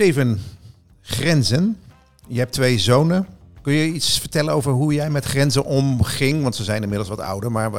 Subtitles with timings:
[0.00, 0.40] Steven,
[1.00, 1.80] grenzen.
[2.26, 3.26] Je hebt twee zonen.
[3.62, 6.42] Kun je iets vertellen over hoe jij met grenzen omging?
[6.42, 7.70] Want ze zijn inmiddels wat ouder, maar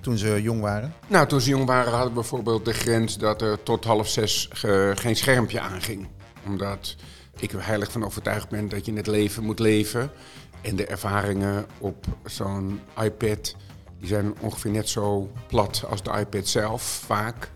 [0.00, 0.94] toen ze jong waren.
[1.06, 4.48] Nou, toen ze jong waren hadden we bijvoorbeeld de grens dat er tot half zes
[4.52, 6.08] ge- geen schermpje aanging.
[6.46, 6.96] Omdat
[7.38, 10.10] ik er heilig van overtuigd ben dat je in het leven moet leven.
[10.60, 13.54] En de ervaringen op zo'n iPad,
[13.98, 17.50] die zijn ongeveer net zo plat als de iPad zelf, vaak.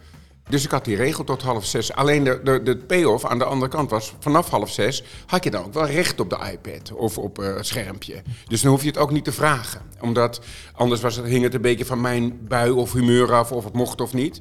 [0.49, 1.93] Dus ik had die regel tot half zes.
[1.93, 5.51] Alleen de, de, de payoff aan de andere kant was, vanaf half zes had je
[5.51, 8.23] dan ook wel recht op de iPad of op eh, het schermpje.
[8.49, 9.81] Dus dan hoef je het ook niet te vragen.
[10.01, 10.41] Omdat
[10.75, 13.75] anders was het, hing het een beetje van mijn bui of humeur af of het
[13.75, 14.41] mocht of niet.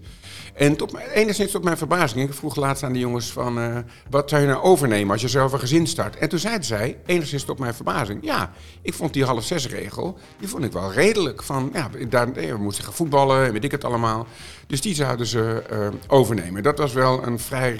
[0.53, 3.77] En tot, mijn- enigszins tot mijn verbazing, ik vroeg laatst aan de jongens van, eh,
[4.09, 6.17] wat zou je nou overnemen als je zelf een gezin start?
[6.17, 10.17] En toen zeiden zij, enigszins tot mijn verbazing, ja, ik vond die half zes regel,
[10.39, 11.43] die vond ik wel redelijk.
[11.43, 14.27] Van, ja, daar, eh, we moesten gaan voetballen en weet ik het allemaal.
[14.67, 16.63] Dus die zouden ze eh, overnemen.
[16.63, 17.79] Dat was wel een vrij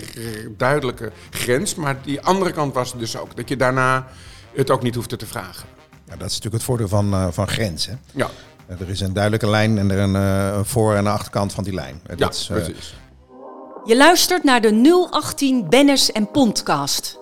[0.58, 4.08] duidelijke grens, maar die andere kant was dus ook, dat je daarna
[4.54, 5.68] het ook niet hoefde te vragen.
[6.08, 8.00] Ja, dat is natuurlijk het voordeel van, eh, van grenzen.
[8.14, 8.30] Ja,
[8.68, 11.64] Er is een duidelijke lijn en er een, eh, een voor- en een achterkant van
[11.64, 12.00] die lijn.
[12.04, 12.96] Eh, ja dat is, eh, precies.
[13.86, 17.20] Je luistert naar de 018 Bennis en Podcast.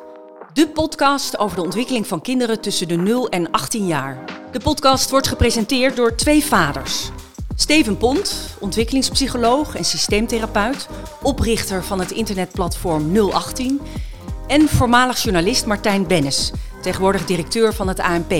[0.54, 4.18] De podcast over de ontwikkeling van kinderen tussen de 0 en 18 jaar.
[4.52, 7.10] De podcast wordt gepresenteerd door twee vaders.
[7.56, 10.88] Steven Pont, ontwikkelingspsycholoog en systeemtherapeut,
[11.22, 13.82] oprichter van het internetplatform 018.
[14.48, 18.34] En voormalig journalist Martijn Bennis, tegenwoordig directeur van het ANP.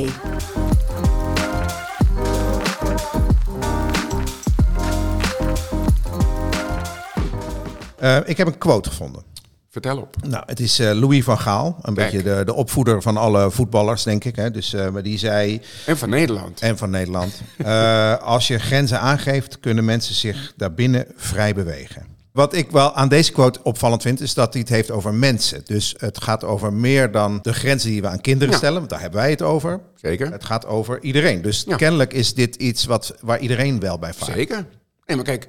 [8.02, 9.24] Eh, ik heb een quote gevonden.
[9.70, 10.16] Vertel op.
[10.28, 12.12] Nou, het is eh, Louis van Gaal, een Kijk.
[12.12, 14.36] beetje de, de opvoeder van alle voetballers, denk ik.
[14.36, 14.52] Hè.
[14.52, 16.60] Dus, eh, maar die zei, En van Nederland.
[16.62, 17.42] en van Nederland,
[18.36, 22.06] als je grenzen aangeeft, kunnen mensen zich daarbinnen vrij bewegen.
[22.32, 25.62] Wat ik wel aan deze quote opvallend vind, is dat hij het heeft over mensen.
[25.66, 28.58] Dus het gaat over meer dan de grenzen die we aan kinderen Ja.
[28.58, 29.80] stellen, want daar hebben wij het over.
[29.96, 30.32] Zeker.
[30.32, 31.42] Het gaat over iedereen.
[31.42, 31.76] Dus Ja.
[31.76, 34.32] kennelijk is dit iets wat, waar iedereen wel bij vaart.
[34.34, 34.66] Zeker.
[35.06, 35.48] Nee, maar kijk,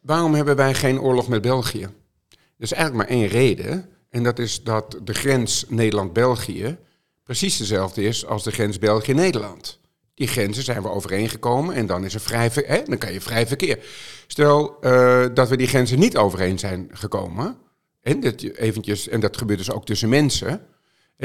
[0.00, 1.82] waarom hebben wij geen oorlog met België?
[2.30, 3.88] Er is eigenlijk maar één reden.
[4.10, 6.78] En dat is dat de grens Nederland-België
[7.24, 9.78] precies dezelfde is als de grens België-Nederland.
[10.14, 13.46] Die grenzen zijn we overeengekomen en dan is er vrij hè, dan kan je vrij
[13.46, 13.78] verkeer.
[14.26, 17.56] Stel eh, dat we die grenzen niet overeen zijn gekomen.
[18.00, 20.66] En dat, je eventjes, en dat gebeurt dus ook tussen mensen.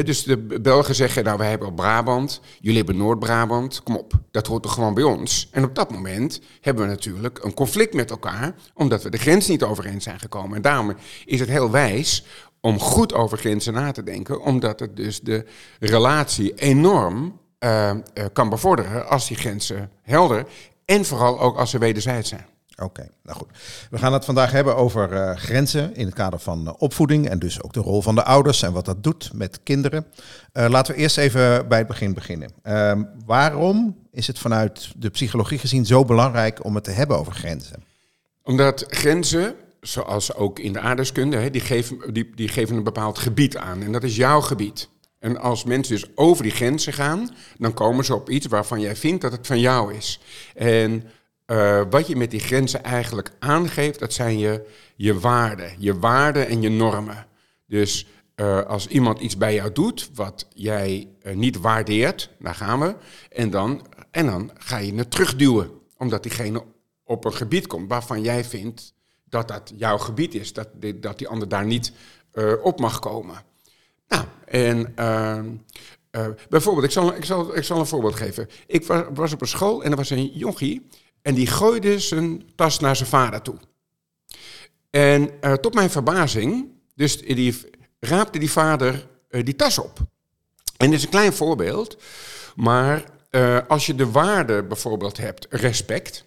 [0.04, 4.64] Dus de Belgen zeggen, nou wij hebben Brabant, jullie hebben Noord-Brabant, kom op, dat hoort
[4.64, 5.50] toch gewoon bij ons.
[5.52, 9.48] En op dat moment hebben we natuurlijk een conflict met elkaar, omdat we de grens
[9.48, 10.56] niet overeen zijn gekomen.
[10.56, 10.96] En daarom
[11.26, 12.26] is het heel wijs
[12.62, 15.46] om goed over grenzen na te denken, omdat het dus de
[15.80, 17.98] relatie enorm eh, eh,
[18.34, 20.46] kan bevorderen als die grenzen helder
[20.86, 22.46] en vooral ook als ze wederzijds zijn.
[22.78, 23.48] Oké, nou goed.
[23.90, 27.40] We gaan het vandaag hebben over eh, grenzen in het kader van eh, opvoeding en
[27.40, 30.06] dus ook de rol van de ouders en wat dat doet met kinderen.
[30.52, 32.52] Eh, laten we eerst even bij het begin beginnen.
[32.62, 37.34] Ehm, waarom is het vanuit de psychologie gezien zo belangrijk om het te hebben over
[37.34, 37.84] grenzen?
[38.44, 43.18] Omdat grenzen, zoals ook in de aardrijkskunde, hè, die, geven, die, die geven een bepaald
[43.18, 43.82] gebied aan.
[43.82, 44.90] En dat is jouw gebied.
[45.20, 48.96] En als mensen dus over die grenzen gaan, dan komen ze op iets waarvan jij
[48.96, 50.20] vindt dat het van jou is.
[50.56, 51.04] En
[51.46, 55.72] eh, wat je met die grenzen eigenlijk aangeeft, dat zijn je, je waarden.
[55.78, 57.28] Je waarden en je normen.
[57.68, 62.80] Dus eh, als iemand iets bij jou doet wat jij eh, niet waardeert, daar gaan
[62.80, 62.96] we.
[63.30, 65.72] En dan, en dan ga je het terugduwen.
[65.98, 66.64] Omdat diegene
[67.04, 70.54] op een gebied komt waarvan jij vindt dat dat jouw gebied is.
[70.54, 71.92] Dat, die- dat die ander daar niet
[72.64, 73.36] op mag komen.
[74.08, 75.46] Nou, en ehm,
[76.12, 78.48] eh, bijvoorbeeld, ik zal, ik, zal, ik zal een voorbeeld geven.
[78.68, 80.88] Ik wa- was op een school en er was een jochie
[81.26, 83.56] en die gooide zijn tas naar zijn vader toe.
[84.90, 87.70] En eh, tot mijn verbazing, dus die
[88.00, 90.00] raapte die vader eh, die tas op.
[90.78, 91.98] En dit is een klein voorbeeld,
[92.56, 96.26] maar eh, als je de waarde bijvoorbeeld hebt, respect,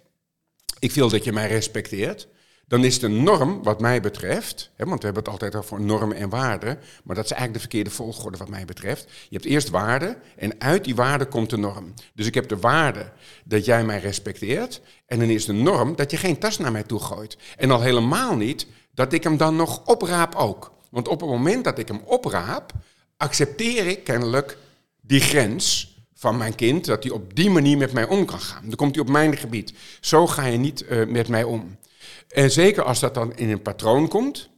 [0.79, 2.27] ik wil dat je mij respecteert,
[2.69, 6.17] dan is de norm, wat mij betreft, hè, want we hebben het altijd over normen
[6.17, 9.03] en waarden, maar dat is eigenlijk de verkeerde volgorde wat mij betreft.
[9.03, 11.93] Je hebt eerst waarde en uit die waarde komt de norm.
[12.13, 13.11] Dus ik heb de waarde
[13.45, 16.83] dat jij mij respecteert en dan is de norm dat je geen tas naar mij
[16.83, 17.37] toe gooit.
[17.57, 20.71] En al helemaal niet dat ik hem dan nog opraap ook.
[20.89, 22.71] Want op het moment dat ik hem opraap,
[23.17, 24.57] accepteer ik kennelijk
[25.01, 28.63] die grens van mijn kind, dat hij op die manier met mij om kan gaan.
[28.65, 29.73] Dan komt hij op mijn gebied.
[30.01, 31.77] Zo ga je niet eh, met mij om.
[32.29, 34.49] En zeker als dat dan in een patroon komt,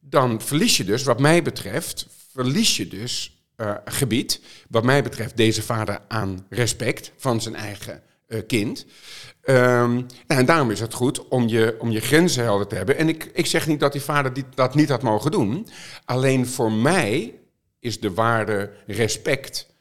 [0.00, 4.40] dan verlies je dus, wat mij betreft, verlies je dus eh, gebied.
[4.68, 8.86] Wat mij betreft deze vader aan respect van zijn eigen eh, kind.
[9.42, 12.96] Ehm, nou, en daarom is het goed om je, om je grenzen helder te hebben.
[12.96, 15.68] En ik, ik zeg niet dat die vader dat niet had mogen doen.
[16.04, 17.34] Alleen voor mij
[17.80, 19.71] is de waarde respect.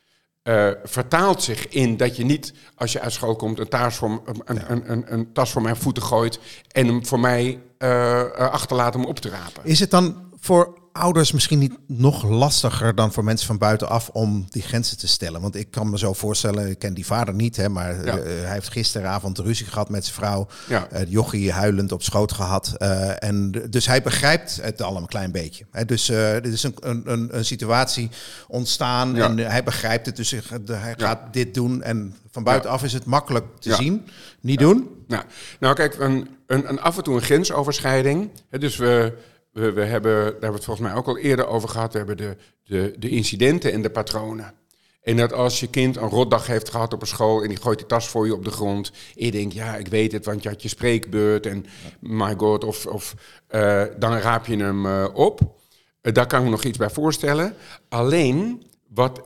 [0.43, 4.21] Eh, vertaalt zich in dat je niet, als je uit school komt, een, taas voor,
[4.25, 6.39] een, een, een, een tas voor mijn voeten gooit
[6.71, 9.63] en hem voor mij eh, eh, achterlaat om op te rapen.
[9.63, 14.45] Is het dan voor ouders misschien niet nog lastiger dan voor mensen van buitenaf om
[14.49, 15.41] die grenzen te stellen?
[15.41, 18.17] Want ik kan me zo voorstellen, ik ken die vader niet, hè, maar Ja.
[18.17, 20.47] eh, hij heeft gisteravond ruzie gehad met zijn vrouw.
[20.67, 20.87] Ja.
[20.89, 22.73] Eh, jochie huilend op schoot gehad.
[22.77, 25.65] eh, en dus hij begrijpt het al een klein beetje.
[25.71, 28.09] Hè, dus er is een, een, een, situatie
[28.47, 29.25] ontstaan Ja.
[29.25, 30.15] en hij begrijpt het.
[30.15, 31.83] Dus hij, gaat dit doen.
[31.83, 34.05] En van buitenaf is het makkelijk te zien.
[34.41, 34.89] Niet doen.
[35.07, 35.23] Nou,
[35.59, 38.29] nou kijk, een, een, een af en toe een grensoverschrijding.
[38.49, 39.13] Hè, dus we,
[39.51, 41.91] we, hebben, daar hebben we het volgens mij ook al eerder over gehad.
[41.91, 44.53] We hebben de, de, de incidenten en de patronen.
[45.01, 47.77] En dat als je kind een rotdag heeft gehad op een school en die gooit
[47.77, 48.91] die tas voor je op de grond.
[49.17, 51.65] En je denkt, ja, ik weet het, want je had je spreekbeurt en
[51.99, 53.15] my god, of, of
[53.47, 55.59] eh, dan raap je hem eh, op.
[56.01, 57.55] Eh, daar kan ik me nog iets bij voorstellen.
[57.89, 59.21] Alleen, wat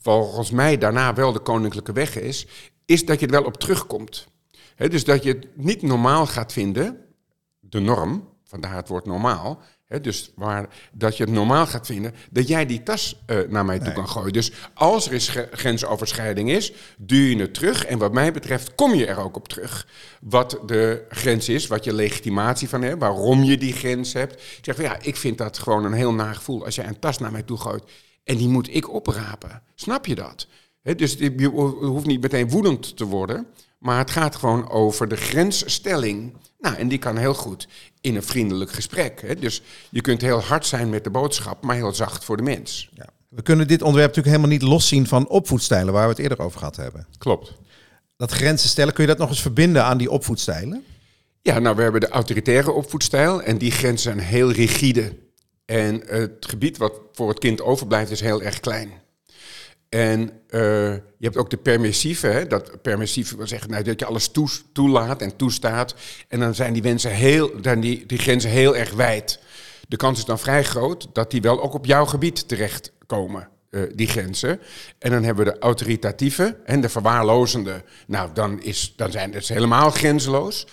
[0.00, 2.46] volgens mij daarna wel de koninklijke weg is,
[2.84, 4.26] is dat je er wel op terugkomt.
[4.76, 6.98] Dus dat je het niet normaal gaat vinden,
[7.60, 9.62] de norm, vandaar het woord normaal.
[10.02, 13.78] Dus waar, dat je het normaal gaat vinden dat jij die tas eh, naar mij
[13.78, 14.32] toe kan gooien.
[14.32, 17.84] Dus als er gre- grensoverschrijding is, duw je het terug.
[17.84, 19.86] En wat mij betreft kom je er ook op terug.
[20.20, 24.32] Wat de grens is, wat je legitimatie van hebt, waarom je die grens hebt.
[24.32, 26.98] Ik zeg van ja, ik vind dat gewoon een heel naar gevoel als jij een
[26.98, 27.84] tas naar mij toe gooit
[28.24, 29.62] en die moet ik oprapen.
[29.74, 30.46] Snap je dat?
[30.96, 31.46] Dus je
[31.80, 33.46] hoeft niet meteen woedend te worden.
[33.78, 36.36] Maar het gaat gewoon over de grensstelling.
[36.62, 37.68] Nou, en die kan heel goed
[38.00, 39.20] in een vriendelijk gesprek.
[39.20, 39.34] Hè?
[39.34, 42.90] Dus je kunt heel hard zijn met de boodschap, maar heel zacht voor de mens.
[42.94, 43.06] Ja.
[43.28, 46.58] We kunnen dit onderwerp natuurlijk helemaal niet loszien van opvoedstijlen, waar we het eerder over
[46.58, 47.06] gehad hebben.
[47.18, 47.54] Klopt.
[51.42, 55.16] Ja, nou, we hebben de autoritaire opvoedstijl en die grenzen zijn heel rigide.
[55.64, 58.90] En het gebied wat voor het kind overblijft is heel erg klein.
[59.92, 60.60] En eh,
[60.92, 62.26] je hebt ook de permissieve.
[62.26, 62.46] Hè?
[62.46, 65.94] Dat permissieve wil zeggen nou, dat je alles toe, toelaat en toestaat.
[66.28, 69.40] En dan zijn die, wensen heel, dan die, die grenzen heel erg wijd.
[69.88, 73.48] De kans is dan vrij groot dat die wel ook op jouw gebied terechtkomen.
[73.70, 74.60] eh, die grenzen.
[74.98, 77.84] En dan hebben we de autoritatieve en de verwaarlozende.
[78.06, 80.66] Nou, dan, is, dan zijn het helemaal grenzeloos.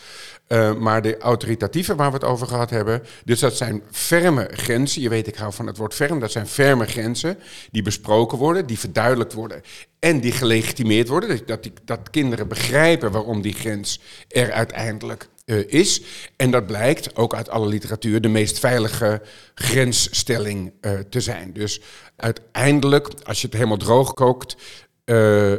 [0.51, 5.01] Uh, maar de autoritatieve waar we het over gehad hebben, dus dat zijn ferme grenzen.
[5.01, 6.19] Je weet, ik hou van het woord ferm.
[6.19, 7.38] Dat zijn ferme grenzen
[7.72, 9.62] die besproken worden, die verduidelijkt worden
[10.00, 11.40] en die gelegitimeerd worden.
[11.46, 16.01] Dat, dat kinderen begrijpen waarom die grens er uiteindelijk uh, is.
[16.36, 19.22] En dat blijkt ook uit alle literatuur de meest veilige
[19.54, 21.54] grensstelling uh, te zijn.
[21.54, 21.81] Dus
[22.16, 24.56] uiteindelijk, als je het helemaal droog kookt,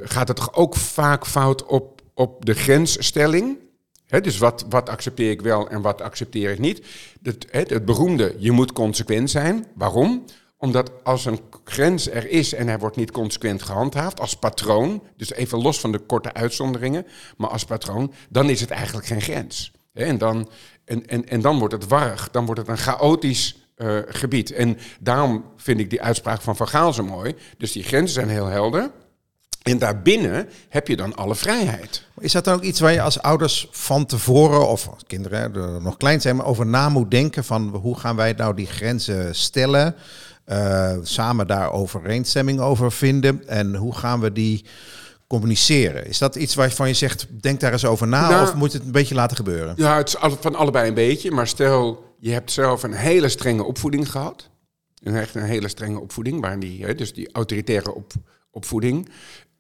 [0.03, 3.59] gaat het toch ook vaak fout op, op de grensstelling.
[4.19, 6.87] Dus wat, wat accepteer ik wel en wat accepteer ik niet?
[7.23, 9.67] Het, het, beroemde, je moet consequent zijn.
[9.75, 10.25] Waarom?
[10.57, 15.33] Omdat als een grens er is en hij wordt niet consequent gehandhaafd, als patroon, dus
[15.33, 19.73] even los van de korte uitzonderingen, maar als patroon, dan is het eigenlijk geen grens.
[19.93, 20.49] En, dan,
[20.85, 24.53] en, en, dan wordt het warrig, dan wordt het een chaotisch uh, gebied.
[24.53, 27.35] En daarom vind ik die uitspraak van Van Gaal zo mooi.
[27.59, 28.91] Dus die grenzen zijn heel helder.
[29.71, 32.05] En daarbinnen heb je dan alle vrijheid.
[32.19, 35.83] Is dat dan ook iets waar je als ouders van tevoren, of als kinderen er
[35.83, 39.35] nog klein zijn, maar over na moet denken van hoe gaan wij nou die grenzen
[39.35, 39.95] stellen?
[40.47, 44.65] Uh, samen daar overeenstemming over vinden en hoe gaan we die
[45.27, 46.07] communiceren?
[46.07, 48.85] Is dat iets waarvan je zegt, denk daar eens over na nou, of moet het
[48.85, 49.75] een beetje laten gebeuren?
[49.77, 53.65] Ja, het is van allebei een beetje, maar stel je hebt zelf een hele strenge
[53.65, 54.49] opvoeding gehad.
[55.03, 58.13] Een echt een hele strenge opvoeding, waar die, dus die autoritaire op,
[58.51, 59.09] opvoeding.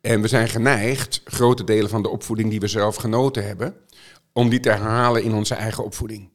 [0.00, 3.74] En we zijn geneigd, grote delen van de opvoeding die we zelf genoten hebben,
[4.32, 6.30] om die te herhalen in onze eigen opvoeding.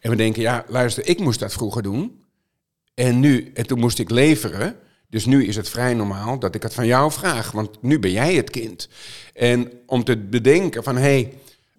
[0.00, 2.24] En we denken, ja, luister, ik moest dat vroeger doen.
[2.94, 4.76] En nu, en toen moest ik leveren.
[5.08, 8.10] Dus nu is het vrij normaal dat ik het van jou vraag, want nu ben
[8.10, 8.88] jij het kind.
[9.34, 11.32] En om te bedenken van, hé, hey,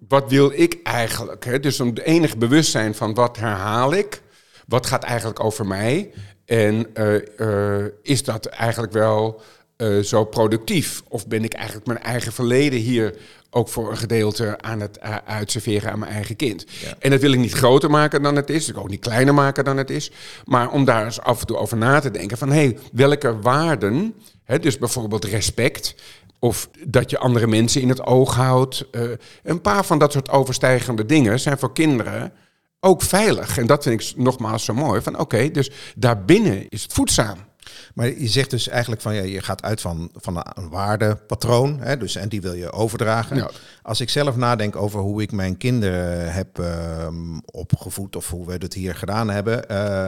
[0.08, 1.46] wat wil ik eigenlijk?
[1.46, 1.60] Hè?
[1.60, 4.22] Dus om het enige bewustzijn van wat herhaal ik,
[4.67, 6.12] wat gaat eigenlijk over mij?
[6.46, 9.41] En uh, uh, is dat eigenlijk wel
[9.77, 11.01] uh, zo productief?
[11.07, 13.15] Of ben ik eigenlijk mijn eigen verleden hier
[13.50, 16.65] ook voor een gedeelte aan het uh, uitserveren aan mijn eigen kind?
[16.81, 16.93] Ja.
[17.00, 19.63] En dat wil ik niet groter maken dan het is, ik ook niet kleiner maken
[19.63, 20.12] dan het is.
[20.46, 23.39] Maar om daar eens af en toe over na te denken van, hé, hey, welke
[23.39, 25.96] waarden, hè, dus bijvoorbeeld respect,
[26.39, 28.86] of dat je andere mensen in het oog houdt.
[28.91, 29.01] Uh,
[29.43, 32.34] een paar van dat soort overstijgende dingen zijn voor kinderen
[32.79, 33.57] ook veilig.
[33.57, 35.01] En dat vind ik nogmaals zo mooi.
[35.01, 37.38] Van oké, okay, dus daarbinnen is het voedzaam.
[37.93, 41.79] Maar je zegt dus eigenlijk van ja, je gaat uit van, van een waardepatroon.
[41.79, 43.38] Hè, dus, en die wil je overdragen.
[43.38, 43.50] Ja.
[43.81, 47.07] Als ik zelf nadenk over hoe ik mijn kinderen heb uh,
[47.45, 50.05] opgevoed of hoe we het hier gedaan hebben, uh,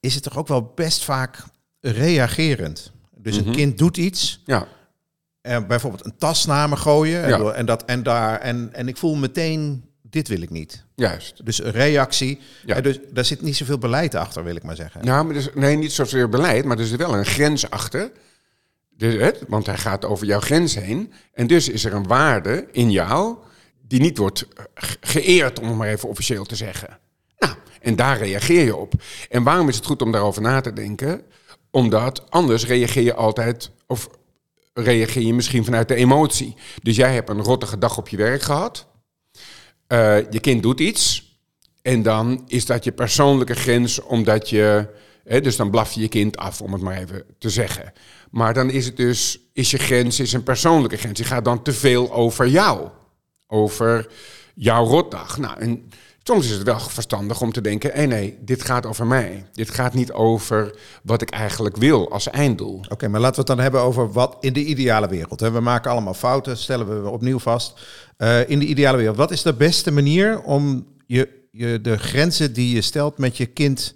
[0.00, 1.38] is het toch ook wel best vaak
[1.80, 2.92] reagerend.
[3.16, 3.48] Dus Mhm.
[3.48, 4.66] een kind doet iets, Ja,
[5.40, 7.50] en bijvoorbeeld een tas naar me gooien, Ja.
[7.50, 9.84] en, dat, en, daar, en, en ik voel meteen,
[10.14, 10.84] dit wil ik niet.
[10.94, 11.46] juist.
[11.46, 12.80] Dus een reactie, Ja.
[12.80, 15.04] Dus daar zit niet zoveel beleid achter, wil ik maar zeggen.
[15.04, 18.10] Nou, maar dus, nee, niet zozeer beleid, maar er is wel een grens achter.
[18.96, 21.12] Dus, want hij gaat over jouw grens heen.
[21.32, 23.36] En dus is er een waarde in jou
[23.82, 26.98] die niet wordt ge- geëerd, om het maar even officieel te zeggen.
[27.38, 28.92] Nou, en daar reageer je op.
[29.30, 31.22] En waarom is het goed om daarover na te denken?
[31.70, 34.08] Omdat anders reageer je altijd, of
[34.74, 36.56] reageer je misschien vanuit de emotie.
[36.82, 38.86] Dus jij hebt een rottige dag op je werk gehad.
[39.86, 41.32] Eh, je kind doet iets.
[41.82, 44.88] En dan is dat je persoonlijke grens, omdat je.
[45.24, 47.92] Hè, dus dan blaf je je kind af, om het maar even te zeggen.
[48.30, 51.16] Maar dan is het dus, is je grens is een persoonlijke grens.
[51.16, 52.88] Die gaat dan te veel over jou.
[53.46, 54.08] Over
[54.54, 55.38] jouw rotdag.
[55.38, 55.88] Nou, en
[56.22, 59.46] soms is het wel verstandig om te denken: hé nee, dit gaat over mij.
[59.52, 62.80] Dit gaat niet over wat ik eigenlijk wil als einddoel.
[62.88, 65.40] Oké, maar laten we het dan hebben over wat in de ideale wereld.
[65.40, 65.50] Hè?
[65.50, 67.80] We maken allemaal fouten, stellen we opnieuw vast.
[68.16, 72.52] Eh, in de ideale wereld, wat is de beste manier om je, je, de grenzen
[72.52, 73.94] die je stelt met je kind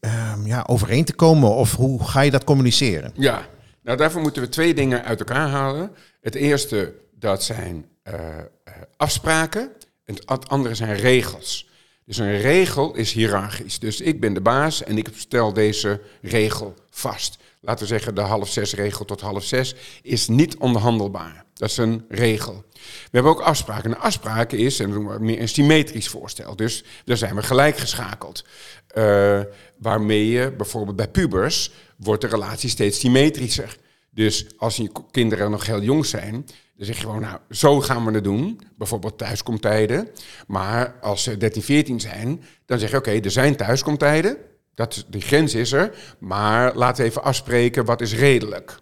[0.00, 1.54] ehm, ja, overeen te komen?
[1.54, 3.12] Of hoe ga je dat communiceren?
[3.14, 3.48] Ja,
[3.82, 5.90] nou daarvoor moeten we twee dingen uit elkaar halen.
[6.20, 9.70] Het eerste, dat zijn eh, eh, afspraken.
[10.04, 11.68] En het andere zijn regels.
[12.04, 13.78] Dus een regel is hiërarchisch.
[13.78, 17.38] Dus ik ben de baas en ik stel deze regel vast.
[17.68, 21.44] Laten we zeggen, de half zes regel tot half zes is niet onderhandelbaar.
[21.54, 22.64] Dat is een regel.
[22.72, 23.90] We hebben ook afspraken.
[23.90, 26.56] Een afspraak is en we doen meer een symmetrisch voorstel.
[26.56, 28.44] Dus daar zijn we gelijk geschakeld.
[28.86, 29.40] Eh,
[29.78, 33.76] waarmee je bijvoorbeeld bij pubers wordt de relatie steeds symmetrischer.
[34.10, 36.32] Dus als je kinderen nog heel jong zijn,
[36.76, 38.60] dan zeg je gewoon, nou, zo gaan we het doen.
[38.76, 40.08] Bijvoorbeeld thuiskomtijden.
[40.46, 44.36] Maar als ze 13, 14 zijn, dan zeg je, oké, er zijn thuiskomtijden.
[44.78, 45.94] Dat, die grens is er.
[46.18, 48.78] Maar laten we even afspreken, wat is redelijk?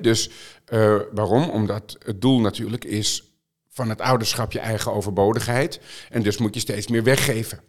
[0.00, 0.30] Dus
[0.64, 1.50] eh, waarom?
[1.50, 3.32] Omdat het doel natuurlijk is
[3.68, 5.80] van het ouderschap je eigen overbodigheid.
[6.10, 7.60] En dus moet je steeds meer weggeven.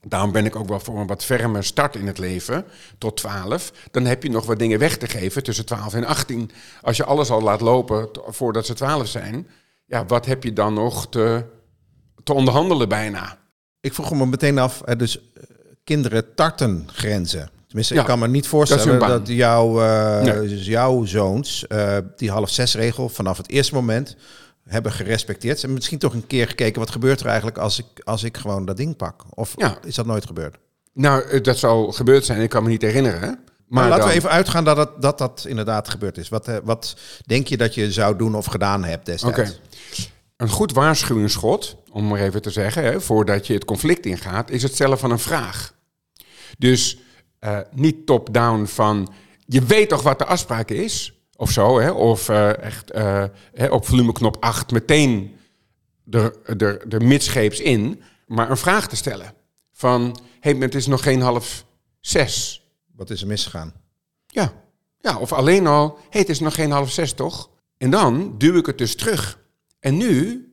[0.00, 2.64] Daarom ben ik ook wel voor een wat ferme start in het leven,
[2.98, 3.72] tot 12.
[3.90, 6.50] Dan heb je nog wat dingen weg te geven tussen 12 en 18.
[6.80, 9.48] Als je alles al laat lopen voordat ze 12 zijn,
[9.86, 11.44] ja, wat heb je dan nog te,
[12.24, 13.38] te onderhandelen bijna?
[13.80, 15.18] Ik vroeg me meteen af, dus
[15.84, 17.50] kinderen tarten grenzen.
[17.66, 20.58] Tenminste, Ja, ik kan me niet voorstellen dat, jouw, eh, Nee.
[20.64, 24.16] jouw zoons eh, die half zes regel vanaf het eerste moment
[24.68, 25.52] hebben gerespecteerd.
[25.54, 28.36] Ze hebben misschien toch een keer gekeken, wat gebeurt er eigenlijk als ik, als ik
[28.36, 29.24] gewoon dat ding pak?
[29.30, 29.78] Of Ja.
[29.84, 30.56] is dat nooit gebeurd?
[30.92, 33.20] Nou, eh, dat zal gebeurd zijn, ik kan me niet herinneren.
[33.20, 33.38] Maar,
[33.68, 36.28] Maar laten dan- we even uitgaan dat, het, dat dat inderdaad gebeurd is.
[36.28, 39.38] Wat, wat denk je dat je zou doen of gedaan hebt destijds?
[39.38, 39.54] Oké.
[40.36, 44.62] Een goed waarschuwingsschot, om maar even te zeggen, hè, voordat je het conflict ingaat, is
[44.62, 45.73] het stellen van een vraag.
[46.58, 46.98] Dus
[47.44, 49.12] eh, niet top-down van,
[49.46, 51.12] je weet toch wat de afspraak is?
[51.36, 51.90] Of zo, hè?
[51.90, 55.36] of eh, echt eh, hè, op volumeknop 8 meteen
[56.10, 59.34] er, er, er midscheeps in, maar een vraag te stellen.
[59.72, 61.64] Van, hé, hey, het is nog geen half
[62.00, 62.62] zes.
[62.96, 63.72] Wat is er misgegaan?
[64.26, 64.52] Ja.
[64.98, 67.50] ja, of alleen al, hey, het is nog geen half zes toch?
[67.76, 69.38] En dan duw ik het dus terug.
[69.80, 70.48] En nu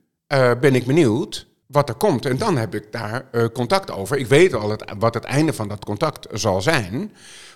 [0.60, 2.26] ben ik benieuwd wat er komt.
[2.26, 4.18] En dan heb ik daar eh, contact over.
[4.18, 7.12] Ik weet al wat het einde van dat contact zal zijn.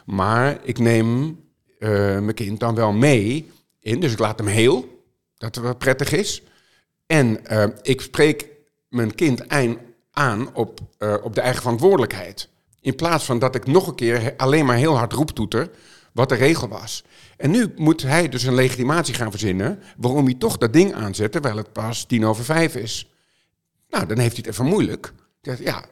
[0.05, 1.39] Maar ik neem
[1.79, 3.99] eh, mijn kind dan wel mee in.
[3.99, 5.03] Dus ik laat hem heel,
[5.37, 6.43] dat wel prettig is.
[7.05, 8.47] En eh, ik spreek
[8.89, 9.79] mijn kind ein-
[10.11, 10.79] aan op,
[11.23, 12.49] op de eigen verantwoordelijkheid.
[12.81, 15.69] In plaats van dat ik nog een keer alleen maar heel hard roeptoeter
[16.11, 17.03] wat de regel was.
[17.37, 21.31] En nu moet hij dus een legitimatie gaan verzinnen waarom hij toch dat ding aanzet
[21.31, 23.09] terwijl het pas tien over vijf is.
[23.89, 25.13] Nou, dan heeft hij het even moeilijk.
[25.41, 25.83] Ja,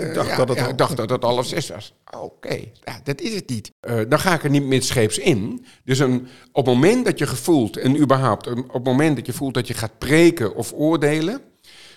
[0.00, 1.94] Ik dacht dat het al- dacht dat het half zes was.
[2.16, 2.60] Oké,
[3.04, 3.72] dat is het niet.
[3.80, 5.64] Eh, dan ga ik er niet midscheeps in.
[5.84, 9.32] Dus een, op het moment dat je gevoelt, en überhaupt, op het moment dat je
[9.32, 11.40] voelt dat je gaat preken of oordelen,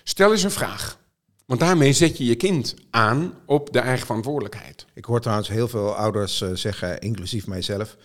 [0.03, 0.99] stel eens een vraag.
[1.45, 4.85] Want daarmee zet je je kind aan op de eigen verantwoordelijkheid.
[4.93, 7.97] Ik hoor trouwens heel veel ouders eh, zeggen, inclusief mijzelf,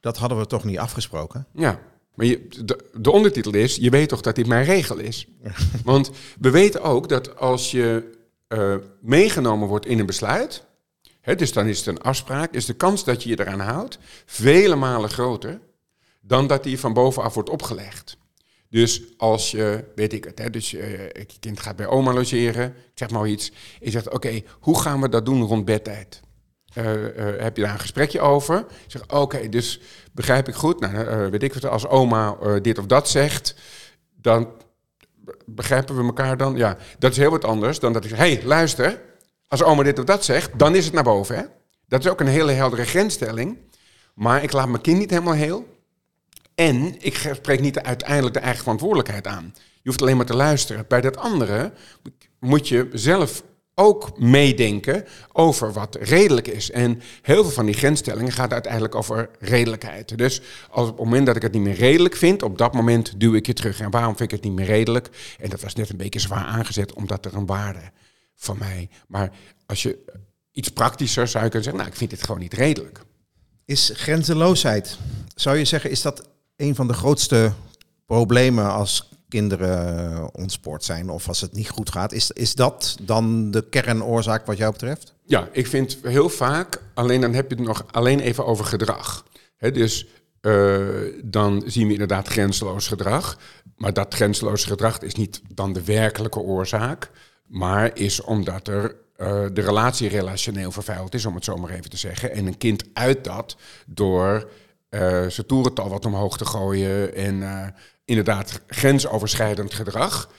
[0.00, 1.46] dat hadden we toch niet afgesproken?
[1.52, 1.78] Ja,
[2.14, 5.26] maar je, de, de ondertitel is, je weet toch dat dit mijn regel is?
[5.84, 10.64] Want we weten ook dat als je eh, meegenomen wordt in een besluit,
[11.20, 13.98] hè, dus dan is het een afspraak, is de kans dat je je eraan houdt
[14.26, 15.60] vele malen groter
[16.20, 18.16] dan dat die van bovenaf wordt opgelegd.
[18.68, 22.66] Dus als je, weet ik het, hè, dus je, je kind gaat bij oma logeren,
[22.66, 26.20] ik zeg maar iets, en je zegt, oké, hoe gaan we dat doen rond bedtijd?
[26.72, 28.64] Eh, eh, heb je daar een gesprekje over?
[28.86, 29.80] Zeg, oké, dus
[30.12, 30.80] begrijp ik goed?
[30.80, 33.54] Nou, eh, weet ik wat, als oma dit of dat zegt,
[34.16, 34.48] dan
[35.14, 36.56] be- begrijpen we elkaar dan?
[36.56, 39.00] Ja, dat is heel wat anders dan dat ik zeg, hey, luister,
[39.48, 41.42] als oma dit of dat zegt, dan is het naar boven, hè?
[41.88, 43.58] Dat is ook een hele heldere grensstelling.
[44.14, 45.66] Maar ik laat mijn kind niet helemaal heel.
[46.54, 49.54] En ik spreek niet uiteindelijk de eigen verantwoordelijkheid aan.
[49.54, 50.84] Je hoeft alleen maar te luisteren.
[50.88, 51.72] Bij dat andere
[52.38, 53.42] moet je zelf
[53.74, 56.70] ook meedenken over wat redelijk is.
[56.70, 60.18] En heel veel van die grensstellingen gaat uiteindelijk over redelijkheid.
[60.18, 63.20] Dus als op het moment dat ik het niet meer redelijk vind, op dat moment
[63.20, 63.80] duw ik je terug.
[63.80, 65.08] En waarom vind ik het niet meer redelijk?
[65.40, 67.90] En dat was net een beetje zwaar aangezet, omdat er een waarde
[68.34, 68.88] van mij.
[69.08, 69.30] Maar
[69.66, 69.98] als je
[70.52, 73.00] iets praktischer zou je kunnen zeggen, nou, ik vind dit gewoon niet redelijk.
[73.64, 74.98] Is grenzeloosheid,
[75.34, 77.52] zou je zeggen, is dat een van de grootste
[78.06, 82.12] problemen als kinderen ontspoord zijn of als het niet goed gaat.
[82.12, 85.14] Is, is dat dan de kernoorzaak wat jou betreft?
[85.24, 89.24] Ja, ik vind heel vaak, alleen dan heb je het nog alleen even over gedrag.
[89.58, 90.06] dus
[90.40, 90.86] uh,
[91.24, 93.38] dan zien we inderdaad grenzeloos gedrag.
[93.76, 97.10] Maar dat grenzeloos gedrag is niet dan de werkelijke oorzaak,
[97.46, 101.90] maar is omdat er uh, de relatie relationeel vervuild is, om het zo maar even
[101.90, 102.32] te zeggen.
[102.32, 103.56] En een kind uit dat
[103.86, 104.50] door
[105.28, 110.30] zijn toerental wat omhoog te gooien en inderdaad grensoverschrijdend gedrag.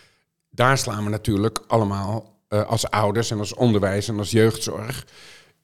[0.50, 5.06] Daar slaan we natuurlijk allemaal uh, als ouders en als onderwijs en als jeugdzorg.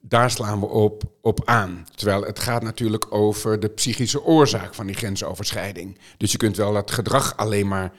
[0.02, 1.88] Daar slaan we op, op aan.
[1.96, 6.00] Terwijl het gaat natuurlijk over de psychische oorzaak van die grensoverschrijding.
[6.18, 7.92] Dus je kunt wel dat gedrag alleen maar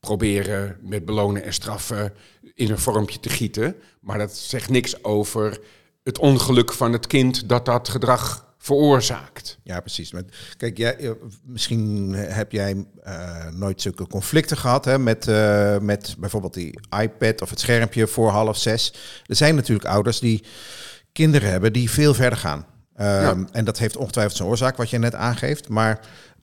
[0.00, 2.14] proberen met belonen en straffen
[2.54, 3.76] in een vormpje te gieten.
[4.00, 5.60] Maar dat zegt niks over
[6.02, 9.58] het ongeluk van het kind dat dat gedrag veroorzaakt.
[9.62, 10.12] Ja, precies.
[10.56, 11.10] Kijk, jij, eh,
[11.44, 17.42] misschien heb jij uh, nooit zulke conflicten gehad hè, met, uh, met bijvoorbeeld die iPad
[17.42, 18.94] of het schermpje voor half zes.
[19.26, 20.44] Er zijn natuurlijk ouders die
[21.12, 22.66] kinderen hebben die veel verder gaan.
[23.00, 25.68] Um, En dat heeft ongetwijfeld zijn oorzaak, wat je net aangeeft.
[25.68, 26.00] Maar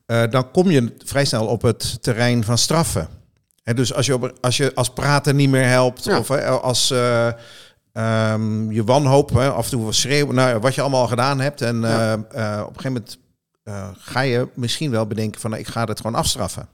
[0.08, 3.08] uh, dan kom je vrij snel op het terrein van straffen.
[3.64, 6.20] En dus als je, op, als je als praten niet meer helpt, ja.
[6.20, 6.94] of als
[7.94, 11.62] Um, je wanhoop, hè, af en toe schreeuwen naar wat je allemaal gedaan hebt.
[11.62, 12.14] En ja.
[12.14, 13.18] uh, uh, op een gegeven moment
[13.64, 16.68] uh, ga je misschien wel bedenken van nou, ik ga het gewoon afstraffen.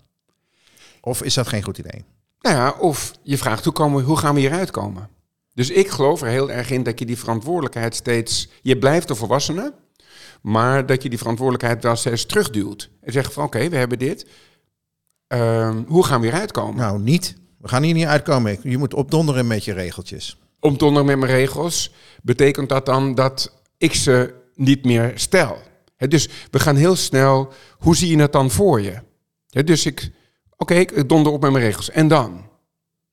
[1.01, 2.03] Of is dat geen goed idee?
[2.41, 5.09] Nou ja, of je vraagt hoe, komen, hoe gaan we hieruit komen?
[5.53, 8.49] Dus ik geloof er heel erg in dat je die verantwoordelijkheid steeds...
[8.61, 9.73] Je blijft de volwassene,
[10.41, 12.89] maar dat je die verantwoordelijkheid wel steeds terugduwt.
[13.01, 14.25] En zegt van oké, okay, we hebben dit.
[15.27, 16.75] Ehm, hoe gaan we hieruit komen?
[16.75, 17.35] Nou, niet.
[17.57, 18.59] We gaan hier niet uitkomen.
[18.63, 23.61] Je moet opdonderen met je regeltjes om te met mijn regels, betekent dat dan dat
[23.77, 25.57] ik ze niet meer stel.
[25.97, 28.97] dus we gaan heel snel, hoe zie je het dan voor je?
[29.63, 30.11] dus ik,
[30.57, 31.89] oké, ik donder op met mijn regels.
[31.89, 32.47] En dan?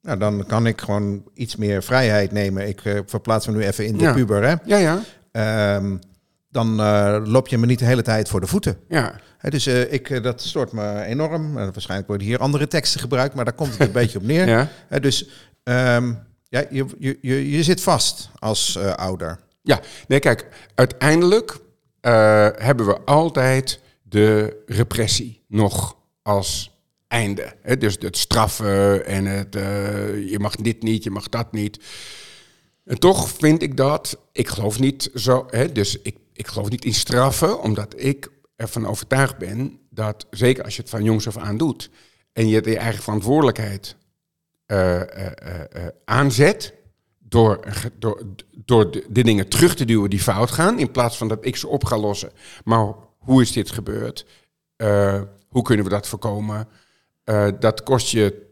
[0.02, 2.68] Nou, dan kan ik gewoon iets meer vrijheid nemen.
[2.68, 4.54] Ik uh, verplaats me nu even in de puber, hè?
[4.64, 5.76] Ja, ja.
[5.76, 5.98] Um,
[6.50, 8.78] dan uh, loop je me niet de hele tijd voor de voeten.
[8.88, 9.20] Ja.
[9.40, 11.54] dus uh, ik, dat stoort me enorm.
[11.54, 14.48] waarschijnlijk worden hier andere teksten gebruikt, maar daar komt het een beetje op neer.
[14.48, 14.98] Ja.
[14.98, 15.28] dus
[15.64, 19.40] um, ja, je, je, je, je zit vast als uh, ouder.
[19.62, 26.74] Ja, nee, kijk, uiteindelijk uh, hebben we altijd de repressie nog als
[27.08, 27.56] einde.
[27.78, 31.84] Dus het straffen en het uh, je mag dit niet, je mag dat niet.
[32.84, 36.94] En toch vind ik dat, ik geloof niet zo, dus ik, ik geloof niet in
[36.94, 41.56] straffen, omdat ik ervan overtuigd ben dat, zeker als je het van jongs af aan
[41.56, 41.90] doet,
[42.32, 43.96] en je je eigen verantwoordelijkheid
[46.04, 46.74] aanzet
[47.18, 47.60] door,
[47.98, 48.22] door,
[48.64, 51.68] door de, dingen terug te duwen die fout gaan, in plaats van dat ik ze
[51.68, 52.30] op ga lossen.
[52.64, 54.26] Maar hoe is dit gebeurd?
[55.48, 56.68] hoe kunnen we dat voorkomen?
[57.58, 58.46] dat kost je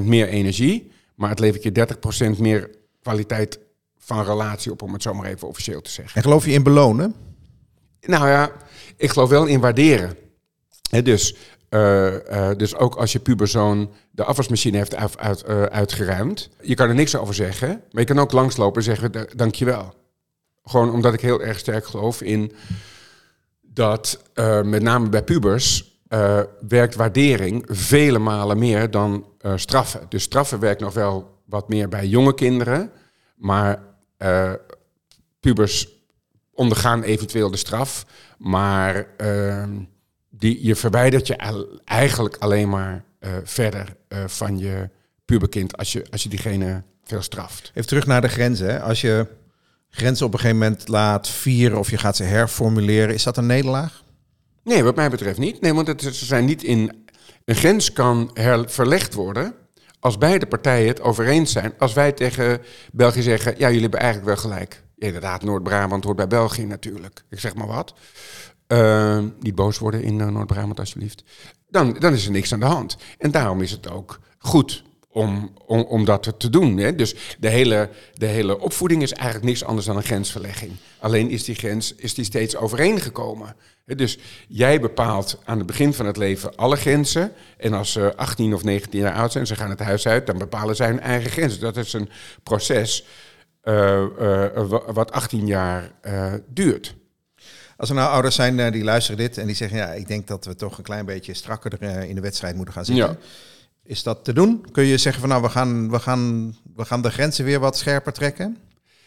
[0.00, 2.70] 20% meer energie, maar het levert je 30% meer
[3.02, 3.58] kwaliteit
[3.98, 6.16] van relatie op, om het zo maar even officieel te zeggen.
[6.16, 7.14] En geloof je in belonen?
[8.00, 8.52] Nou ja,
[8.96, 10.16] ik geloof wel in waarderen.
[10.90, 11.36] He, dus
[11.70, 16.48] uh, dus ook als je puberzoon de afwasmachine heeft uit, uit, uh, uitgeruimd.
[16.60, 19.94] Je kan er niks over zeggen, maar je kan ook langslopen en zeggen dankjewel.
[20.64, 22.52] Gewoon omdat ik heel erg sterk geloof in
[23.60, 24.22] dat
[24.64, 25.98] met name bij pubers
[26.68, 30.06] werkt waardering vele malen meer dan straffen.
[30.08, 32.90] Dus straffen werkt nog wel wat meer bij jonge kinderen,
[33.34, 33.82] maar
[35.40, 35.88] pubers
[36.52, 38.06] ondergaan eventueel de straf,
[38.38, 39.70] maar ehm,
[40.30, 41.36] die, je verwijdert je
[41.84, 43.04] eigenlijk alleen maar
[43.44, 43.96] verder
[44.26, 44.90] van je
[45.24, 47.70] puberkind als je, als je diegene veel straft.
[47.74, 48.82] Even terug naar de grenzen.
[48.82, 49.26] Als je
[49.90, 53.46] grenzen op een gegeven moment laat vieren of je gaat ze herformuleren, is dat een
[53.46, 54.04] nederlaag?
[54.64, 55.60] Nee, wat mij betreft niet.
[55.60, 57.06] Nee, want het, ze zijn niet in.
[57.44, 59.54] Een grens kan her, verlegd worden
[60.02, 61.74] als beide partijen het over eens zijn.
[61.78, 64.82] Als wij tegen België zeggen, ja, jullie hebben eigenlijk wel gelijk.
[64.94, 67.24] Ja, inderdaad, Noord-Brabant hoort bij België natuurlijk.
[67.30, 67.94] Ik zeg maar wat.
[68.72, 71.22] Uh, niet boos worden in uh, Noord-Brabant, alsjeblieft.
[71.68, 72.96] Dan, dan is er niks aan de hand.
[73.18, 76.76] En daarom is het ook goed om, om, om dat te doen.
[76.76, 76.94] Hè?
[76.94, 80.72] Dus de hele, de hele opvoeding is eigenlijk niks anders dan een grensverlegging.
[80.98, 83.56] Alleen is die grens is die steeds overeengekomen.
[83.84, 87.32] Dus jij bepaalt aan het begin van het leven alle grenzen.
[87.56, 90.38] En als ze 18 of 19 jaar oud zijn, ze gaan het huis uit, dan
[90.38, 91.60] bepalen zij hun eigen grenzen.
[91.60, 92.08] Dat is een
[92.42, 93.04] proces
[93.64, 94.48] uh, uh,
[94.86, 95.92] wat 18 jaar
[96.48, 96.94] duurt.
[97.76, 100.44] Als er nou ouders zijn die luisteren dit en die zeggen, ja, ik denk dat
[100.44, 103.06] we toch een klein beetje strakker in de wedstrijd moeten gaan zitten.
[103.06, 103.16] Ja.
[103.84, 104.66] Is dat te doen?
[104.72, 107.78] Kun je zeggen van nou, we gaan, we gaan, we gaan de grenzen weer wat
[107.78, 108.56] scherper trekken?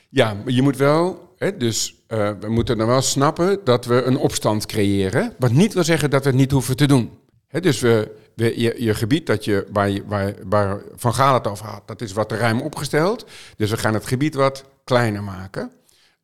[0.10, 4.04] Ja, maar je moet wel, hè, dus uh, we moeten dan wel snappen dat we
[4.04, 5.34] een opstand creëren.
[5.40, 7.12] Wat niet wil zeggen dat we het niet hoeven te doen.
[7.48, 11.34] Hè, dus we, we, je, je gebied dat je, waar, je, waar, waar Van Gaal
[11.34, 13.26] het over had, dat is wat ruim opgesteld.
[13.58, 15.72] Dus we gaan het gebied wat kleiner maken.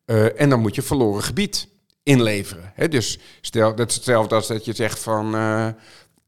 [0.06, 1.68] Uh, en dan moet je verloren gebied
[2.02, 2.72] inleveren.
[2.90, 5.34] Dus stel, dat is hetzelfde als dat je zegt van...
[5.34, 5.68] Uh,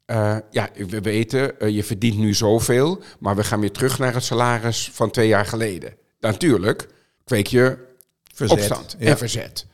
[0.07, 4.15] uh, ja, we weten, uh, je verdient nu zoveel, maar we gaan weer terug naar
[4.15, 5.97] het salaris van twee jaar geleden.
[6.21, 6.89] Natuurlijk
[7.25, 7.79] kweek je
[8.35, 9.67] verzet, opstand en verzet.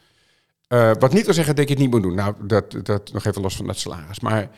[0.68, 2.14] Uh, wat niet wil zeggen dat je het niet moet doen.
[2.14, 4.20] Nou, dat, dat nog even los van dat salaris.
[4.20, 4.50] Maar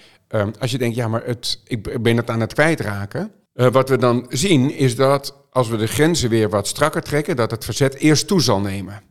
[0.59, 3.33] als je denkt, ja, maar het, ik ben het aan het kwijtraken.
[3.52, 7.50] wat we dan zien is dat als we de grenzen weer wat strakker trekken, dat
[7.50, 9.02] het verzet eerst toe zal nemen.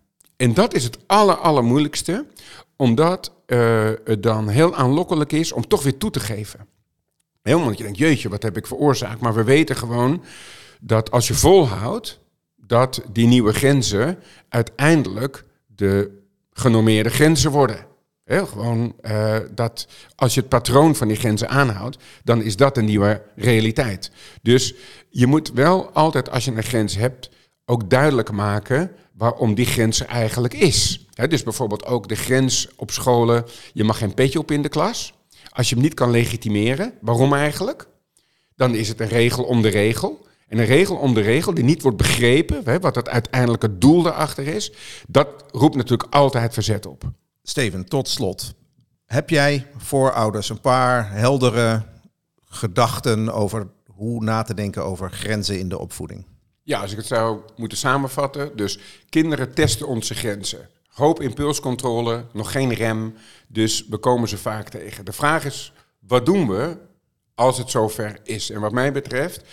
[0.42, 2.26] En dat is het aller, allermoeilijkste,
[2.76, 6.68] omdat uh, het dan heel aanlokkelijk is om toch weer toe te geven.
[7.42, 9.22] Helemaal dat je denkt, jeetje, wat heb ik veroorzaakt?
[9.22, 10.24] Maar we weten gewoon
[10.80, 12.20] dat als je volhoudt,
[12.56, 17.86] dat die nieuwe grenzen uiteindelijk de genormeerde grenzen worden.
[18.24, 22.78] Heel gewoon uh, dat als je het patroon van die grenzen aanhoudt, dan is dat
[22.78, 24.12] een nieuwe realiteit.
[24.42, 24.74] Dus
[25.10, 27.30] je moet wel altijd, als je een grens hebt,
[27.66, 31.06] ook duidelijk maken waarom die grens eigenlijk is.
[31.30, 35.14] dus bijvoorbeeld ook de grens op scholen, je mag geen petje op in de klas.
[35.50, 37.88] Als je hem niet kan legitimeren, waarom eigenlijk?
[38.56, 40.26] Dan is het een regel om de regel.
[40.48, 44.48] En een regel om de regel die niet wordt begrepen, wat het uiteindelijke doel daarachter
[44.48, 44.72] is,
[45.08, 47.04] dat roept natuurlijk altijd verzet op.
[47.44, 48.54] Steven, tot slot.
[49.06, 51.84] Heb jij voor ouders een paar heldere
[52.46, 56.26] gedachten over hoe na te denken over grenzen in de opvoeding?
[56.64, 58.56] Ja, als ik het zou moeten samenvatten.
[58.56, 60.70] Dus kinderen testen onze grenzen.
[60.88, 63.16] Hoop impulscontrole, nog geen rem.
[63.48, 65.06] Dus we komen ze vaak tegen.
[65.06, 66.78] De vraag is, wat doen we
[67.36, 68.50] als het zover is?
[68.50, 69.44] En wat mij betreft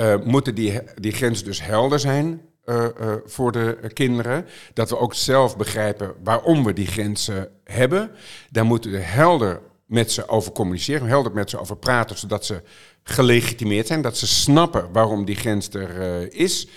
[0.00, 4.46] uh, moeten die, die grenzen dus helder zijn uh, uh, voor de kinderen.
[4.72, 8.10] Dat we ook zelf begrijpen waarom we die grenzen hebben.
[8.50, 12.62] Daar moeten we helder met ze over communiceren, helder met ze over praten, zodat ze
[13.02, 16.68] gelegitimeerd zijn, dat ze snappen waarom die grens er uh, is.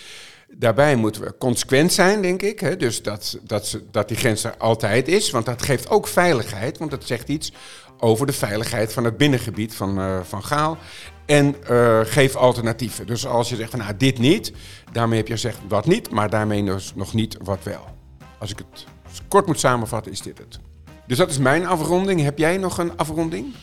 [0.52, 2.60] Daarbij moeten we consequent zijn, denk ik.
[2.60, 2.78] Hè?
[2.78, 5.30] Dus dat, dat, ze, dat die grens er altijd is.
[5.30, 6.78] Want dat geeft ook veiligheid.
[6.78, 7.52] Want dat zegt iets
[7.98, 10.78] over de veiligheid van het binnengebied van, uh, van Gaal.
[11.26, 13.08] En uh, geef alternatieven.
[13.08, 14.54] Dus als je zegt van nou, dit niet,
[14.92, 17.86] daarmee heb je gezegd wat niet, maar daarmee dus nog niet wat wel.
[18.40, 18.86] Als ik het
[19.28, 20.60] kort moet samenvatten, is dit het.
[21.10, 22.22] Dus dat is mijn afronding.
[22.22, 23.54] Heb jij nog een afronding?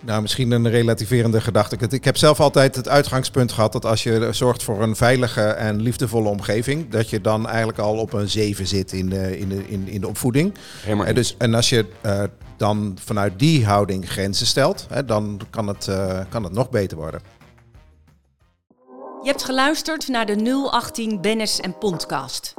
[0.00, 1.76] Nou, misschien een relativerende gedachte.
[1.88, 5.82] Ik heb zelf altijd het uitgangspunt gehad dat als je zorgt voor een veilige en
[5.82, 9.68] liefdevolle omgeving, dat je dan eigenlijk al op een 7 zit in de, in de,
[9.68, 10.54] in, in de opvoeding.
[10.82, 12.22] Helemaal en, dus, en als je uh,
[12.56, 16.96] dan vanuit die houding grenzen stelt, hè, dan kan het, uh, kan het nog beter
[16.96, 17.20] worden.
[19.22, 22.54] Je hebt geluisterd naar de 018 Bennis en Podcast.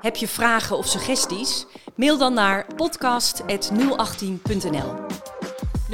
[0.00, 1.66] Heb je vragen of suggesties?
[1.94, 4.94] Mail dan naar podcast.018.nl.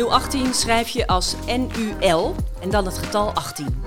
[0.08, 3.82] 018 schrijf je als NUL en dan het getal 18.